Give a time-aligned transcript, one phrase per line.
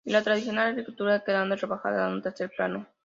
[0.03, 2.87] Y la tradicional agricultura a quedado rebajada a un tercer plano.